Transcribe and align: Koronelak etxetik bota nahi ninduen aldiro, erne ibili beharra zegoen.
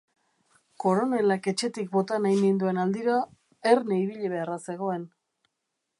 Koronelak 0.83 1.49
etxetik 1.51 1.91
bota 1.97 2.19
nahi 2.25 2.39
ninduen 2.45 2.81
aldiro, 2.85 3.21
erne 3.75 4.03
ibili 4.07 4.33
beharra 4.37 4.59
zegoen. 4.67 5.07